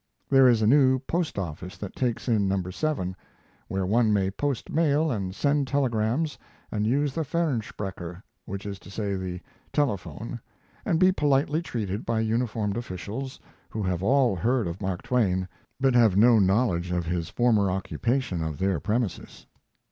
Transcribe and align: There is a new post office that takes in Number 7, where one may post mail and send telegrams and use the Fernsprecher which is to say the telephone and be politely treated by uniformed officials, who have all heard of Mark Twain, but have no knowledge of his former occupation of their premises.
There 0.31 0.49
is 0.49 0.63
a 0.63 0.65
new 0.65 0.97
post 0.97 1.37
office 1.37 1.77
that 1.77 1.95
takes 1.95 2.27
in 2.27 2.47
Number 2.47 2.71
7, 2.71 3.15
where 3.67 3.85
one 3.85 4.11
may 4.11 4.31
post 4.31 4.71
mail 4.71 5.11
and 5.11 5.35
send 5.35 5.67
telegrams 5.67 6.39
and 6.71 6.87
use 6.87 7.13
the 7.13 7.21
Fernsprecher 7.23 8.23
which 8.45 8.65
is 8.65 8.79
to 8.79 8.89
say 8.89 9.15
the 9.15 9.41
telephone 9.71 10.39
and 10.85 10.99
be 10.99 11.11
politely 11.11 11.61
treated 11.61 12.03
by 12.03 12.19
uniformed 12.21 12.77
officials, 12.77 13.39
who 13.69 13.83
have 13.83 14.01
all 14.01 14.35
heard 14.35 14.65
of 14.65 14.81
Mark 14.81 15.03
Twain, 15.03 15.47
but 15.79 15.93
have 15.93 16.17
no 16.17 16.39
knowledge 16.39 16.89
of 16.89 17.05
his 17.05 17.29
former 17.29 17.69
occupation 17.69 18.41
of 18.43 18.57
their 18.57 18.79
premises. 18.79 19.45